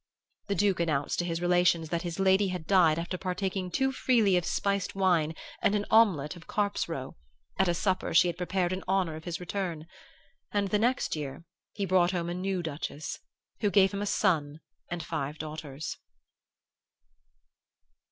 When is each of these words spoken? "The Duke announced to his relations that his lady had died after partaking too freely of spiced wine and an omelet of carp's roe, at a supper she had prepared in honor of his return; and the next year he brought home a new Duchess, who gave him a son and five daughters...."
"The 0.47 0.55
Duke 0.55 0.79
announced 0.79 1.19
to 1.19 1.25
his 1.25 1.43
relations 1.43 1.89
that 1.89 2.01
his 2.01 2.17
lady 2.17 2.47
had 2.47 2.65
died 2.65 2.97
after 2.97 3.19
partaking 3.19 3.69
too 3.69 3.91
freely 3.91 4.35
of 4.35 4.45
spiced 4.47 4.95
wine 4.95 5.35
and 5.61 5.75
an 5.75 5.85
omelet 5.91 6.35
of 6.35 6.47
carp's 6.47 6.89
roe, 6.89 7.17
at 7.59 7.67
a 7.67 7.75
supper 7.75 8.11
she 8.11 8.25
had 8.27 8.35
prepared 8.35 8.73
in 8.73 8.83
honor 8.87 9.15
of 9.15 9.25
his 9.25 9.39
return; 9.39 9.85
and 10.51 10.69
the 10.69 10.79
next 10.79 11.15
year 11.15 11.45
he 11.71 11.85
brought 11.85 12.13
home 12.13 12.29
a 12.29 12.33
new 12.33 12.63
Duchess, 12.63 13.19
who 13.59 13.69
gave 13.69 13.93
him 13.93 14.01
a 14.01 14.07
son 14.07 14.61
and 14.89 15.03
five 15.03 15.37
daughters...." 15.37 15.99